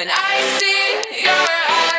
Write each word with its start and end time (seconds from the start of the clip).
when 0.00 0.08
I 0.08 0.40
see 0.58 1.20
your 1.22 1.30
eyes. 1.30 1.89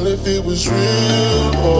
Couldn't 0.00 0.18
if 0.18 0.26
it 0.26 0.42
was 0.42 0.66
real 0.66 1.79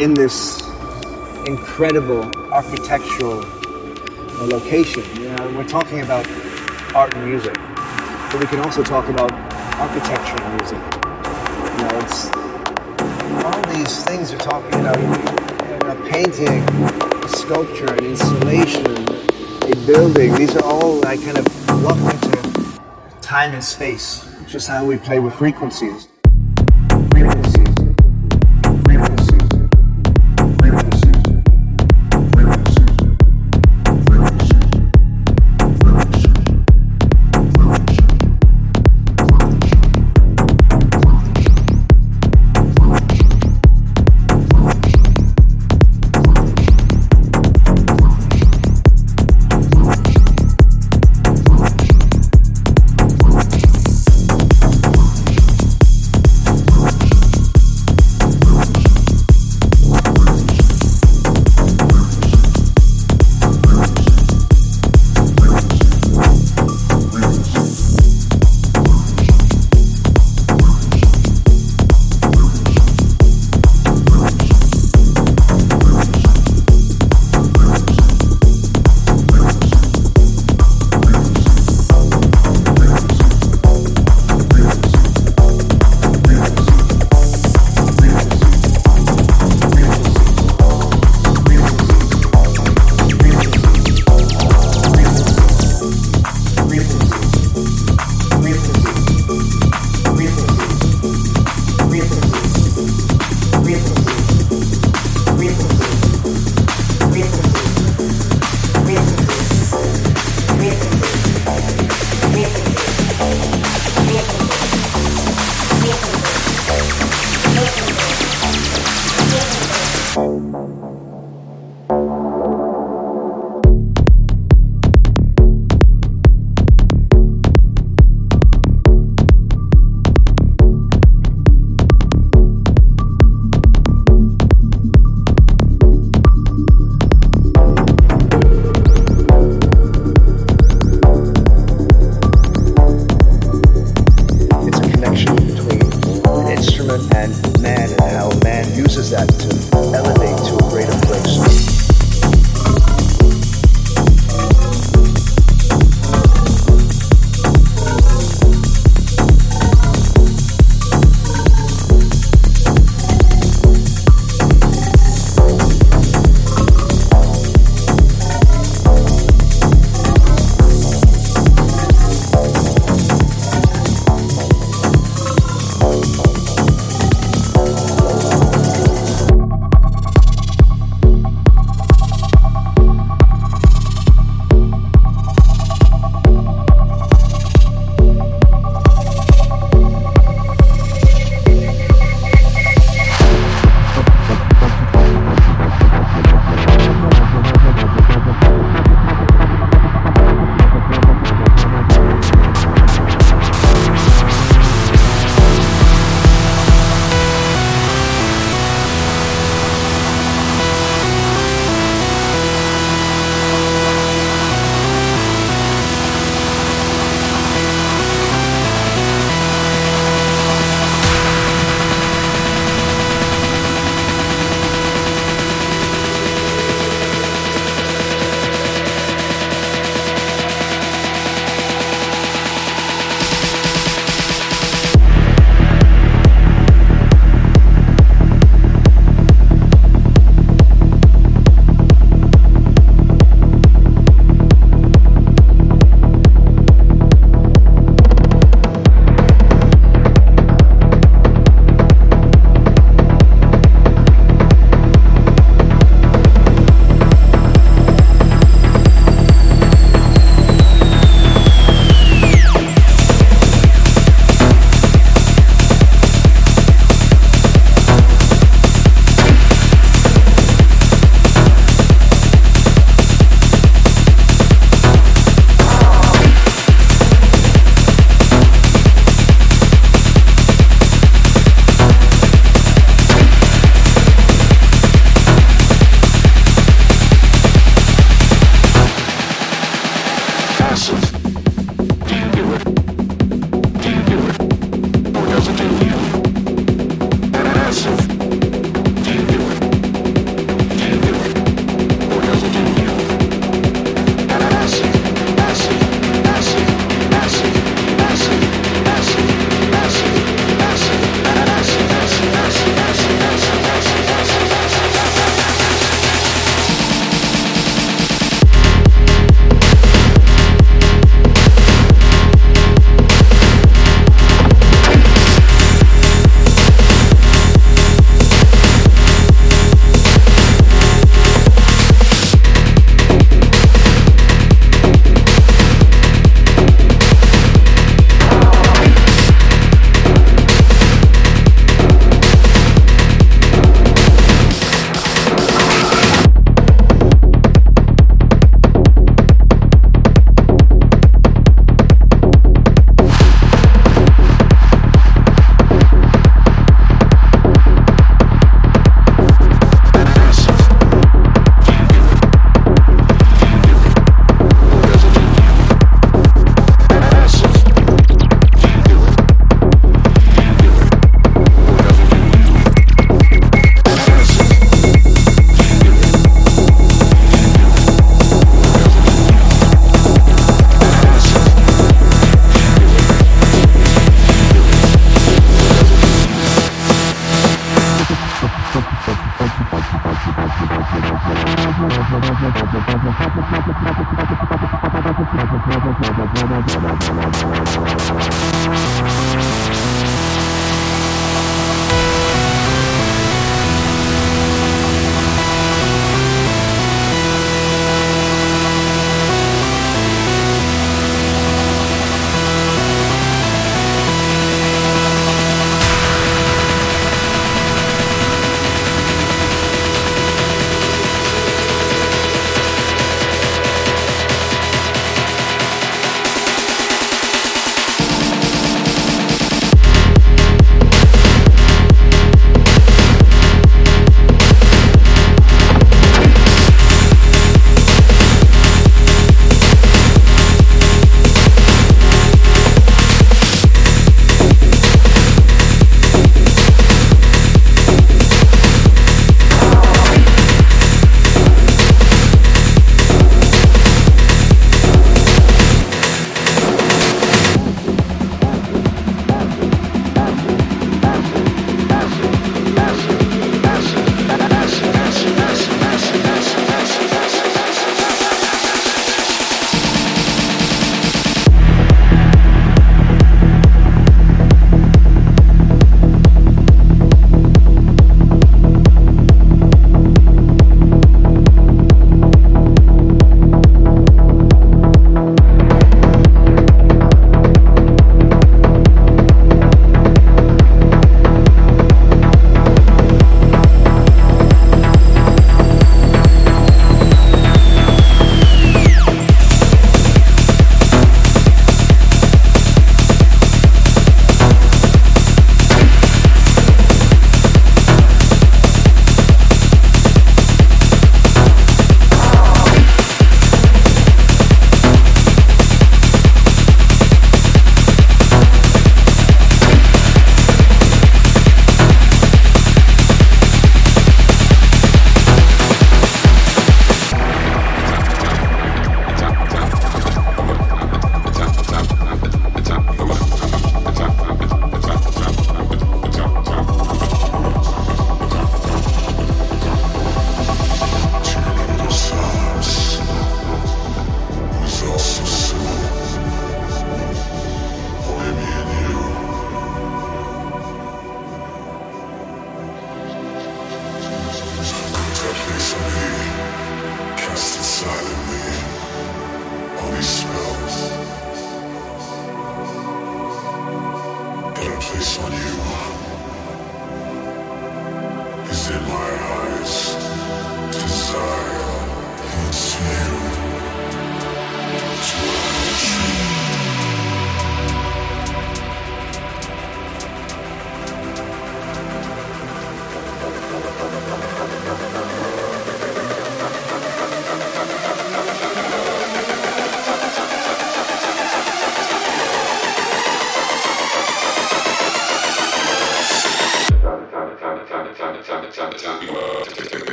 in 0.00 0.14
this 0.14 0.62
incredible 1.44 2.24
architectural 2.50 3.44
location. 4.48 5.04
You 5.20 5.28
know, 5.28 5.52
we're 5.54 5.68
talking 5.68 6.00
about 6.00 6.26
art 6.94 7.12
and 7.14 7.26
music, 7.26 7.52
but 7.52 8.40
we 8.40 8.46
can 8.46 8.60
also 8.60 8.82
talk 8.82 9.10
about 9.10 9.30
architecture 9.78 10.42
and 10.42 10.56
music. 10.56 10.78
You 11.76 11.84
know, 11.84 12.00
it's 12.00 12.30
all 13.44 13.62
these 13.74 14.02
things 14.04 14.32
are 14.32 14.38
talking. 14.38 14.82
Know, 14.82 14.92
a 15.90 16.08
painting, 16.10 16.62
a 17.22 17.28
sculpture, 17.28 17.92
an 17.92 18.06
installation, 18.06 18.86
a 18.86 19.86
building. 19.86 20.34
These 20.34 20.56
are 20.56 20.64
all 20.64 21.06
I 21.06 21.16
kind 21.18 21.36
of 21.36 21.46
locked 21.82 22.00
into 22.14 22.80
time 23.20 23.52
and 23.52 23.62
space. 23.62 24.26
It's 24.40 24.52
just 24.52 24.68
how 24.68 24.86
we 24.86 24.96
play 24.96 25.20
with 25.20 25.34
frequencies. 25.34 26.09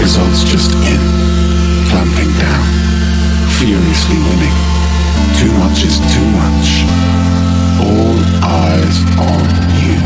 Results 0.00 0.44
just 0.44 0.72
in. 0.72 1.00
Clamping 1.90 2.32
down. 2.38 2.66
Furiously 3.58 4.16
winning. 4.16 4.56
Too 5.36 5.52
much 5.58 5.84
is 5.84 5.98
too 6.14 6.28
much. 6.40 6.68
All 7.84 8.16
eyes 8.42 8.96
on 9.18 9.44
you. 9.84 9.99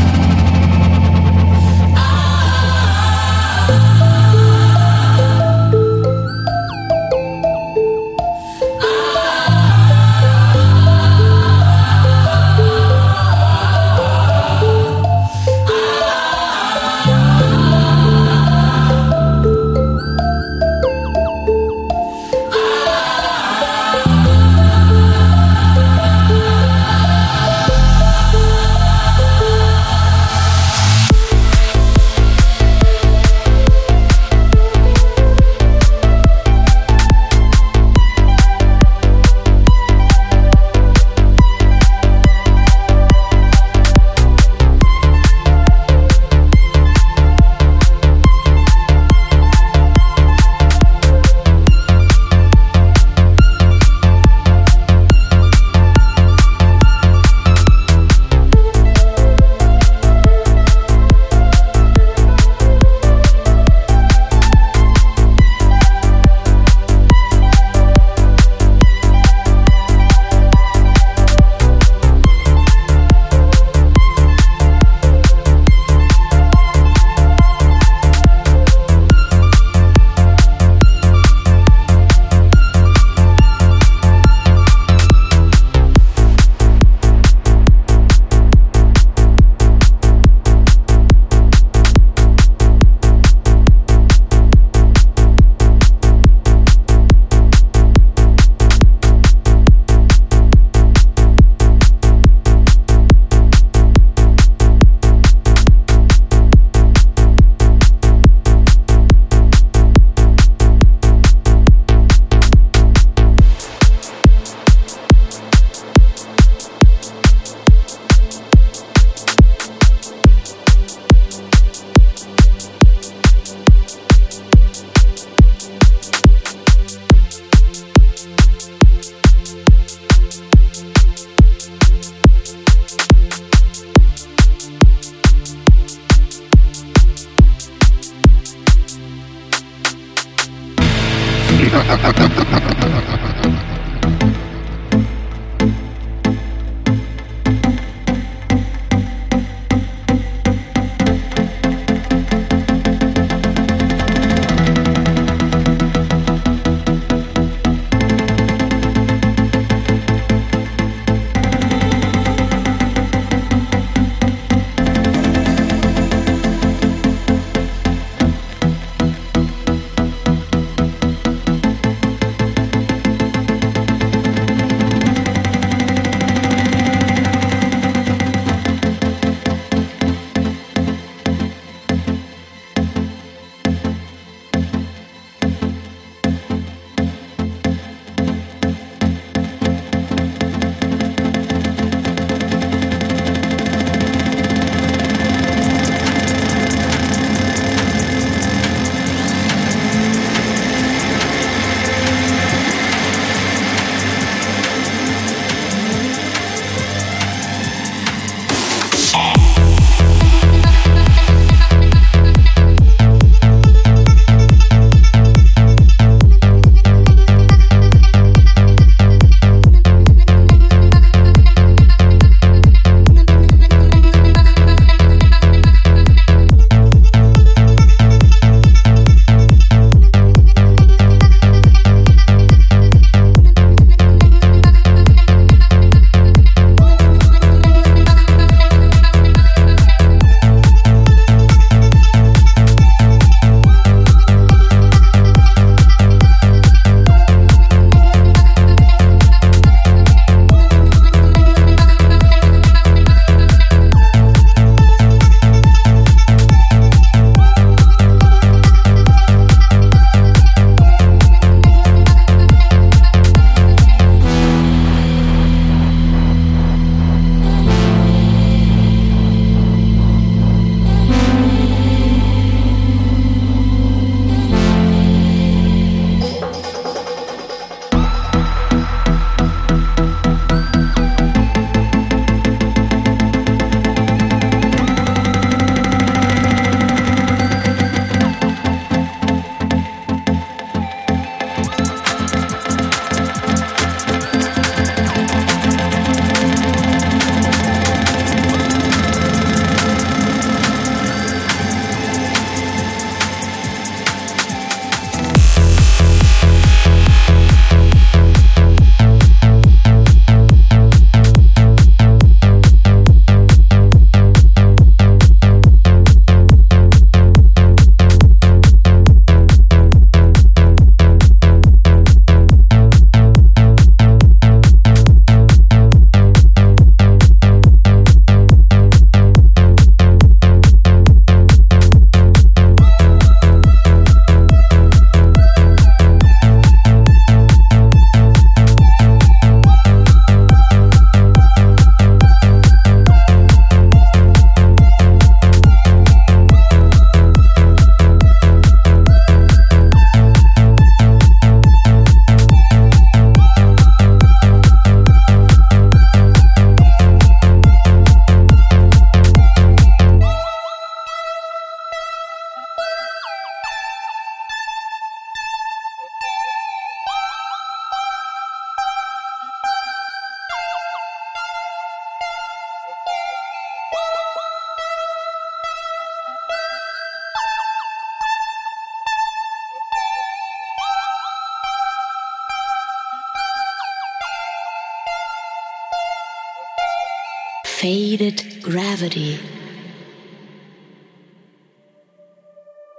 Gravity, 388.61 389.37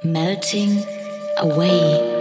melting 0.05 0.85
away. 1.39 2.13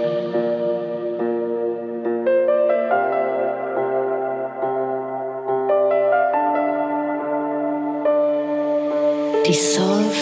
dissolve 9.44 10.16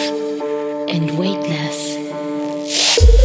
and 0.89 1.17
weightless. 1.17 3.22